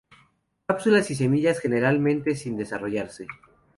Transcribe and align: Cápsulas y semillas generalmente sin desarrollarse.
Cápsulas 0.65 1.11
y 1.11 1.15
semillas 1.15 1.59
generalmente 1.59 2.33
sin 2.35 2.57
desarrollarse. 2.57 3.27